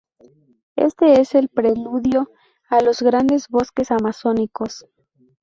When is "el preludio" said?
1.35-2.31